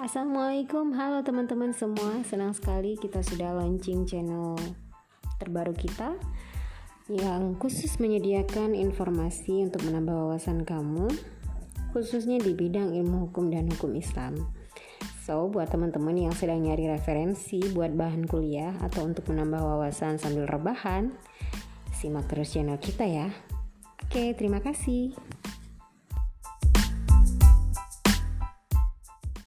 Assalamualaikum, 0.00 0.96
halo 0.96 1.20
teman-teman 1.20 1.76
semua. 1.76 2.24
Senang 2.24 2.56
sekali 2.56 2.96
kita 2.96 3.20
sudah 3.20 3.52
launching 3.52 4.08
channel 4.08 4.56
terbaru 5.36 5.76
kita 5.76 6.16
yang 7.12 7.52
khusus 7.60 8.00
menyediakan 8.00 8.72
informasi 8.72 9.60
untuk 9.60 9.84
menambah 9.84 10.16
wawasan 10.16 10.64
kamu, 10.64 11.04
khususnya 11.92 12.40
di 12.40 12.56
bidang 12.56 12.96
ilmu 12.96 13.28
hukum 13.28 13.52
dan 13.52 13.68
hukum 13.68 13.92
Islam. 13.92 14.40
So, 15.20 15.52
buat 15.52 15.68
teman-teman 15.68 16.16
yang 16.16 16.32
sedang 16.32 16.64
nyari 16.64 16.88
referensi 16.88 17.60
buat 17.68 17.92
bahan 17.92 18.24
kuliah 18.24 18.72
atau 18.80 19.04
untuk 19.04 19.28
menambah 19.28 19.60
wawasan 19.60 20.16
sambil 20.16 20.48
rebahan, 20.48 21.12
simak 21.92 22.24
terus 22.24 22.56
channel 22.56 22.80
kita 22.80 23.04
ya. 23.04 23.28
Oke, 24.08 24.32
terima 24.32 24.64
kasih. 24.64 25.12